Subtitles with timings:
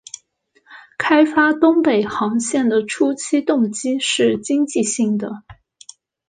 [0.97, 5.29] 开发东北航线的初期动机是经济性的。